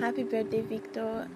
Happy 0.00 0.22
birthday, 0.22 0.62
Victor. 0.62 1.28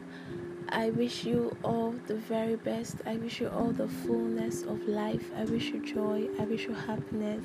I 0.71 0.89
wish 0.89 1.25
you 1.27 1.55
all 1.63 1.95
the 2.07 2.15
very 2.15 2.57
best. 2.57 2.97
I 3.05 3.17
wish 3.17 3.39
you 3.39 3.51
all 3.51 3.73
the 3.73 3.87
fullness 3.87 4.63
of 4.63 4.89
life. 4.89 5.31
I 5.37 5.45
wish 5.45 5.67
you 5.67 5.85
joy. 5.85 6.29
I 6.41 6.45
wish 6.45 6.65
you 6.65 6.73
happiness. 6.73 7.45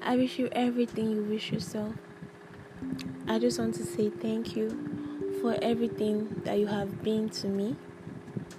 I 0.00 0.16
wish 0.16 0.38
you 0.38 0.48
everything 0.52 1.10
you 1.10 1.22
wish 1.24 1.52
yourself. 1.52 1.92
I 3.28 3.38
just 3.38 3.58
want 3.58 3.74
to 3.74 3.84
say 3.84 4.08
thank 4.08 4.56
you 4.56 4.70
for 5.42 5.58
everything 5.60 6.40
that 6.46 6.58
you 6.58 6.68
have 6.68 7.02
been 7.02 7.28
to 7.28 7.48
me. 7.48 7.76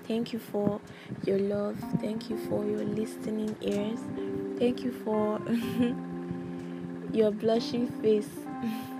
Thank 0.07 0.33
you 0.33 0.39
for 0.39 0.79
your 1.25 1.39
love. 1.39 1.77
Thank 1.99 2.29
you 2.29 2.37
for 2.47 2.63
your 2.63 2.83
listening 2.83 3.55
ears. 3.61 3.99
Thank 4.59 4.83
you 4.83 4.91
for 4.91 5.41
your 7.11 7.31
blushing 7.31 7.87
face. 8.03 8.29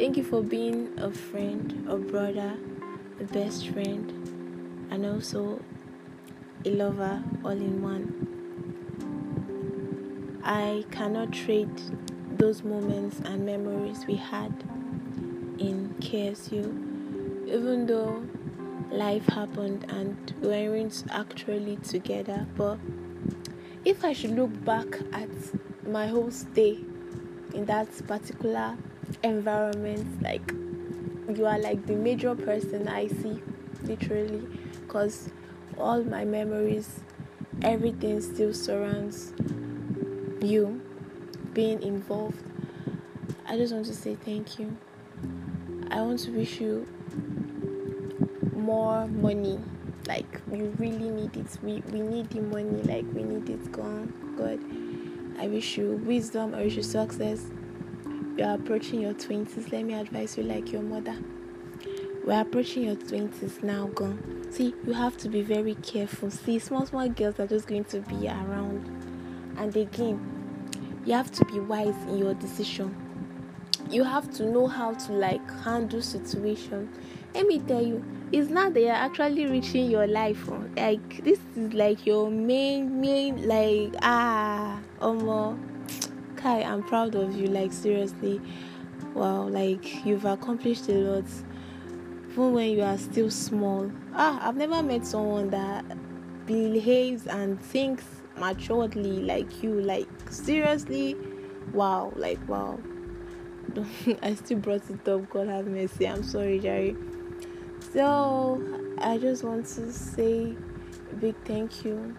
Thank 0.00 0.16
you 0.16 0.24
for 0.24 0.42
being 0.42 0.94
a 0.96 1.10
friend, 1.10 1.86
a 1.86 1.98
brother, 1.98 2.56
a 3.20 3.24
best 3.24 3.68
friend, 3.68 4.10
and 4.90 5.04
also 5.04 5.60
a 6.64 6.70
lover 6.70 7.22
all 7.44 7.50
in 7.50 7.82
one. 7.82 8.06
I 10.42 10.86
cannot 10.90 11.34
trade 11.34 11.82
those 12.38 12.64
moments 12.64 13.20
and 13.26 13.44
memories 13.44 14.06
we 14.06 14.16
had 14.16 14.64
in 15.58 15.94
KSU, 16.00 16.64
even 17.46 17.84
though 17.86 18.26
life 18.90 19.26
happened 19.26 19.84
and 19.90 20.16
we 20.40 20.48
weren't 20.48 21.04
actually 21.10 21.76
together. 21.76 22.46
But 22.56 22.78
if 23.84 24.02
I 24.02 24.14
should 24.14 24.30
look 24.30 24.64
back 24.64 24.86
at 25.12 25.28
my 25.86 26.06
whole 26.06 26.30
stay 26.30 26.78
in 27.52 27.66
that 27.66 27.88
particular 28.06 28.78
environment, 29.22 30.22
like 30.22 30.52
you 31.36 31.46
are 31.46 31.58
like 31.58 31.86
the 31.86 31.94
major 31.94 32.34
person 32.34 32.88
I 32.88 33.06
see, 33.08 33.40
literally, 33.82 34.46
because 34.82 35.30
all 35.78 36.02
my 36.02 36.24
memories, 36.24 37.00
everything 37.62 38.20
still 38.20 38.52
surrounds 38.52 39.32
you 40.42 40.80
being 41.52 41.82
involved. 41.82 42.42
I 43.46 43.56
just 43.56 43.72
want 43.72 43.86
to 43.86 43.94
say 43.94 44.16
thank 44.16 44.58
you. 44.58 44.76
I 45.90 46.02
want 46.02 46.20
to 46.20 46.30
wish 46.30 46.60
you 46.60 46.86
more 48.54 49.06
money. 49.08 49.58
Like 50.06 50.40
you 50.52 50.74
really 50.78 51.10
need 51.10 51.36
it. 51.36 51.58
We 51.62 51.82
we 51.92 52.00
need 52.00 52.30
the 52.30 52.40
money. 52.40 52.82
Like 52.82 53.04
we 53.12 53.22
need 53.22 53.48
it 53.48 53.72
gone. 53.72 54.12
God. 54.36 54.60
I 55.40 55.48
wish 55.48 55.78
you 55.78 56.00
wisdom. 56.04 56.54
I 56.54 56.64
wish 56.64 56.76
you 56.76 56.82
success. 56.82 57.46
You 58.40 58.46
are 58.46 58.54
approaching 58.54 59.02
your 59.02 59.12
twenties. 59.12 59.70
Let 59.70 59.84
me 59.84 59.92
advise 59.92 60.38
you 60.38 60.44
like 60.44 60.72
your 60.72 60.80
mother. 60.80 61.14
We're 62.24 62.40
approaching 62.40 62.84
your 62.84 62.96
twenties 62.96 63.62
now, 63.62 63.88
gone. 63.88 64.46
See, 64.50 64.74
you 64.86 64.94
have 64.94 65.18
to 65.18 65.28
be 65.28 65.42
very 65.42 65.74
careful. 65.74 66.30
See, 66.30 66.58
small 66.58 66.86
small 66.86 67.06
girls 67.10 67.38
are 67.38 67.46
just 67.46 67.66
going 67.66 67.84
to 67.84 68.00
be 68.00 68.28
around. 68.28 68.86
And 69.58 69.76
again, 69.76 70.18
you 71.04 71.12
have 71.12 71.30
to 71.32 71.44
be 71.44 71.60
wise 71.60 71.94
in 72.08 72.16
your 72.16 72.32
decision. 72.32 72.96
You 73.90 74.04
have 74.04 74.30
to 74.36 74.46
know 74.46 74.68
how 74.68 74.94
to 74.94 75.12
like 75.12 75.46
handle 75.62 76.00
situation. 76.00 76.88
Let 77.34 77.46
me 77.46 77.58
tell 77.58 77.82
you, 77.82 78.02
it's 78.32 78.48
not 78.48 78.72
that 78.72 78.80
you're 78.80 78.92
actually 78.92 79.48
reaching 79.48 79.90
your 79.90 80.06
life. 80.06 80.48
Oh. 80.48 80.64
Like 80.78 81.22
this 81.24 81.40
is 81.56 81.74
like 81.74 82.06
your 82.06 82.30
main 82.30 83.02
main 83.02 83.46
like 83.46 83.96
ah 84.00 84.80
um 85.02 85.79
Kai, 86.42 86.62
I'm 86.62 86.82
proud 86.82 87.14
of 87.14 87.36
you. 87.36 87.48
Like 87.48 87.70
seriously, 87.70 88.40
wow, 89.14 89.42
like 89.42 90.06
you've 90.06 90.24
accomplished 90.24 90.88
a 90.88 90.92
lot. 90.92 91.24
Even 92.30 92.52
when 92.54 92.70
you 92.70 92.82
are 92.82 92.96
still 92.96 93.30
small. 93.30 93.90
Ah, 94.14 94.48
I've 94.48 94.56
never 94.56 94.82
met 94.82 95.04
someone 95.04 95.50
that 95.50 95.84
behaves 96.46 97.26
and 97.26 97.60
thinks 97.60 98.04
maturely 98.38 99.20
like 99.20 99.62
you. 99.62 99.80
Like 99.82 100.08
seriously, 100.30 101.14
wow, 101.74 102.12
like 102.16 102.38
wow. 102.48 102.78
I 104.22 104.34
still 104.34 104.58
brought 104.58 104.88
it 104.88 105.06
up. 105.06 105.28
God 105.28 105.48
have 105.48 105.66
mercy. 105.66 106.08
I'm 106.08 106.22
sorry, 106.22 106.58
Jerry. 106.58 106.96
So 107.92 108.62
I 108.98 109.18
just 109.18 109.44
want 109.44 109.66
to 109.66 109.92
say 109.92 110.54
a 111.12 111.14
big 111.16 111.34
thank 111.44 111.84
you 111.84 112.16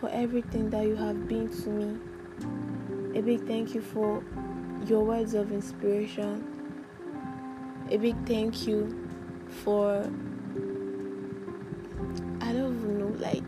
for 0.00 0.08
everything 0.08 0.70
that 0.70 0.84
you 0.84 0.96
have 0.96 1.28
been 1.28 1.48
to 1.62 1.68
me. 1.68 2.13
A 3.14 3.20
big 3.20 3.46
thank 3.46 3.74
you 3.74 3.80
for 3.80 4.22
your 4.86 5.04
words 5.04 5.34
of 5.34 5.52
inspiration. 5.52 6.44
A 7.90 7.96
big 7.96 8.16
thank 8.26 8.66
you 8.66 9.08
for 9.62 10.10
I 12.40 12.52
don't 12.52 12.76
even 12.78 12.98
know, 12.98 13.14
like 13.18 13.42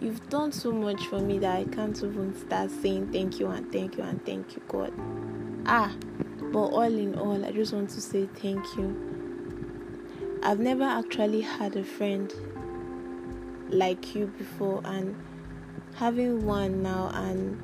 you've 0.00 0.26
done 0.28 0.52
so 0.52 0.72
much 0.72 1.06
for 1.06 1.20
me 1.20 1.38
that 1.38 1.56
I 1.56 1.64
can't 1.64 1.96
even 2.02 2.34
start 2.34 2.70
saying 2.70 3.12
thank 3.12 3.38
you 3.38 3.48
and 3.48 3.70
thank 3.70 3.96
you 3.96 4.04
and 4.04 4.24
thank 4.24 4.56
you, 4.56 4.62
God. 4.68 4.92
Ah, 5.66 5.94
but 6.52 6.58
all 6.58 6.82
in 6.82 7.14
all, 7.18 7.44
I 7.44 7.52
just 7.52 7.72
want 7.72 7.90
to 7.90 8.00
say 8.00 8.26
thank 8.36 8.64
you. 8.76 8.94
I've 10.42 10.60
never 10.60 10.84
actually 10.84 11.40
had 11.40 11.76
a 11.76 11.84
friend 11.84 12.32
like 13.68 14.14
you 14.14 14.26
before, 14.38 14.80
and 14.84 15.14
having 15.96 16.46
one 16.46 16.82
now 16.82 17.10
and 17.14 17.60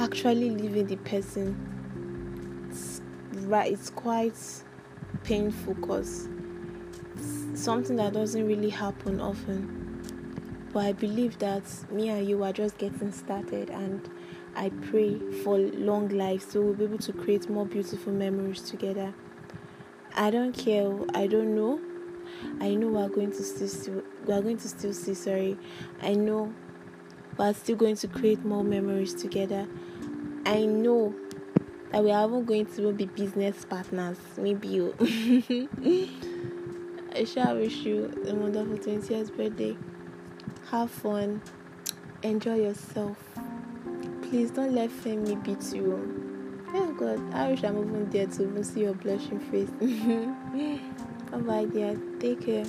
actually 0.00 0.50
leaving 0.50 0.86
the 0.86 0.96
person, 0.96 1.54
it's, 2.70 3.02
right, 3.46 3.70
it's 3.70 3.90
quite 3.90 4.38
painful 5.24 5.74
because 5.74 6.28
something 7.54 7.96
that 7.96 8.14
doesn't 8.14 8.46
really 8.46 8.70
happen 8.70 9.20
often. 9.20 9.76
But 10.72 10.86
I 10.86 10.92
believe 10.92 11.38
that 11.40 11.64
me 11.90 12.08
and 12.08 12.26
you 12.26 12.42
are 12.44 12.52
just 12.52 12.78
getting 12.78 13.12
started, 13.12 13.70
and 13.70 14.08
I 14.56 14.70
pray 14.90 15.18
for 15.42 15.58
long 15.58 16.08
life 16.08 16.50
so 16.50 16.60
we'll 16.60 16.74
be 16.74 16.84
able 16.84 16.98
to 16.98 17.12
create 17.12 17.50
more 17.50 17.66
beautiful 17.66 18.12
memories 18.12 18.62
together. 18.62 19.12
I 20.16 20.30
don't 20.30 20.52
care. 20.56 20.92
I 21.14 21.26
don't 21.26 21.54
know. 21.54 21.80
I 22.60 22.74
know 22.74 22.88
we 22.88 23.02
are 23.02 23.08
going 23.08 23.32
to 23.32 23.42
still 23.42 24.02
we 24.26 24.32
are 24.32 24.40
going 24.40 24.58
to 24.58 24.68
still 24.68 24.92
see. 24.92 25.14
Sorry, 25.14 25.58
I 26.00 26.14
know 26.14 26.52
we 27.38 27.44
are 27.44 27.54
still 27.54 27.76
going 27.76 27.96
to 27.96 28.08
create 28.08 28.44
more 28.44 28.64
memories 28.64 29.14
together. 29.14 29.66
I 30.46 30.64
know 30.64 31.14
that 31.92 32.04
we 32.04 32.10
are 32.10 32.26
even 32.26 32.44
going 32.44 32.66
to 32.66 32.92
be 32.92 33.06
business 33.06 33.64
partners. 33.64 34.18
Maybe 34.36 34.68
you. 34.68 34.94
I 37.14 37.24
shall 37.24 37.56
wish 37.56 37.76
you 37.78 38.12
a 38.26 38.34
wonderful 38.34 38.78
20th 38.78 39.36
birthday. 39.36 39.76
Have 40.70 40.90
fun. 40.90 41.42
Enjoy 42.22 42.54
yourself. 42.54 43.16
Please 44.22 44.50
don't 44.50 44.74
let 44.74 44.90
Femi 44.90 45.42
beat 45.42 45.74
you. 45.74 46.20
Oh 46.72 46.92
God, 46.92 47.34
I 47.34 47.50
wish 47.50 47.64
I'm 47.64 47.78
even 47.78 48.08
there 48.10 48.26
to 48.26 48.42
even 48.42 48.62
see 48.62 48.82
your 48.82 48.94
blushing 48.94 49.40
face. 49.40 49.70
bye 51.30 51.38
bye, 51.38 51.64
dear. 51.64 51.98
Take 52.20 52.46
care. 52.46 52.64